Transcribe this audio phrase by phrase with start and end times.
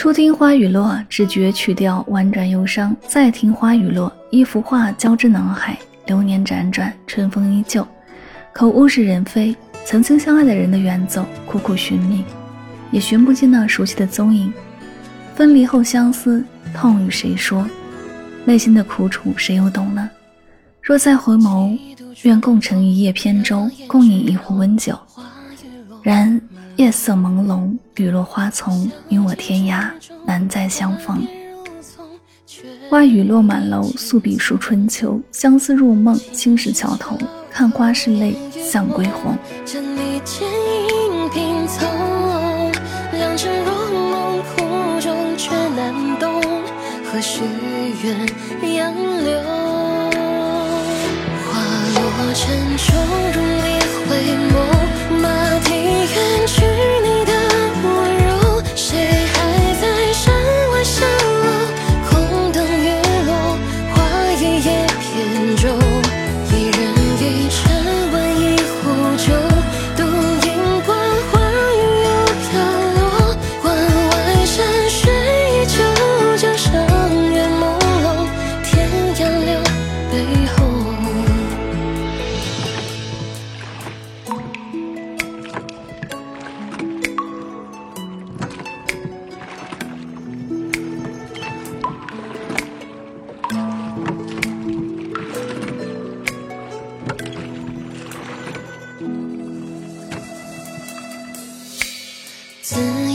[0.00, 5.78] 初听花雨落，只觉曲调婉转忧伤；再听花雨落，一幅画交织脑海。
[6.06, 7.86] 流年辗转，春风依旧，
[8.50, 9.54] 可物是人非。
[9.84, 12.24] 曾经相爱的人的远走，苦苦寻觅，
[12.90, 14.50] 也寻不见那熟悉的踪影。
[15.34, 16.42] 分离后相思，
[16.72, 17.68] 痛与谁说？
[18.46, 20.08] 内心的苦楚，谁又懂呢？
[20.80, 21.78] 若再回眸，
[22.22, 24.98] 愿共乘一叶扁舟，共饮一壶温酒。
[26.02, 26.40] 然。
[26.80, 29.90] 夜色朦胧，雨落花丛，你我天涯
[30.24, 31.28] 难再相逢。
[32.88, 35.20] 花雨落满楼，素笔书春秋。
[35.30, 37.18] 相思入梦，青石桥头，
[37.50, 39.36] 看花是泪，向归鸿。
[47.12, 47.42] 何须
[48.02, 48.26] 怨
[48.74, 49.38] 杨柳？
[51.44, 51.60] 花
[51.94, 52.00] 落
[52.32, 52.96] 尘中，
[53.34, 53.68] 如你
[54.08, 54.16] 回
[54.48, 54.54] 眸，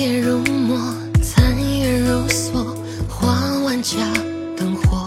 [0.00, 0.80] 夜如墨，
[1.22, 2.74] 残月如梭，
[3.06, 3.98] 画万家
[4.56, 5.04] 灯火。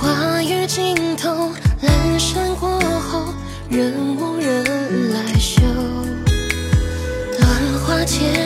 [0.00, 1.52] 花雨尽头，
[1.82, 3.34] 阑珊过后，
[3.68, 5.60] 仍无人来嗅。
[7.38, 8.41] 乱花间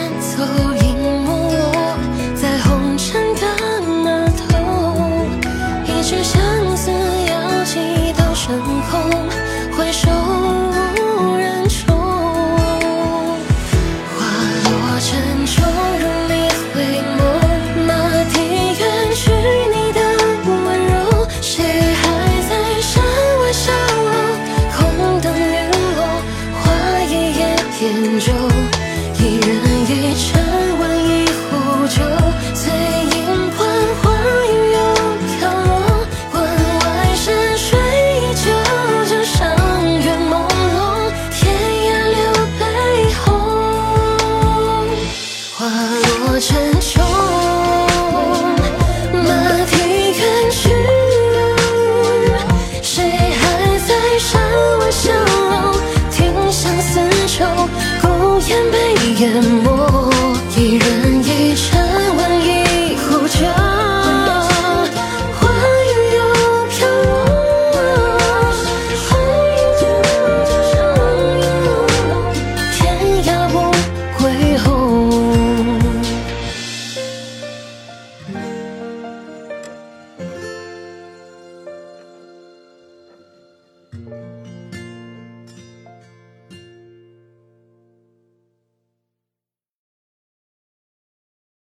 [46.39, 47.03] 沉重
[49.11, 50.69] 马蹄远去
[52.83, 54.43] 谁还在山
[54.79, 55.73] 外小楼
[56.11, 57.45] 听相思愁
[58.03, 59.86] 孤雁被淹没。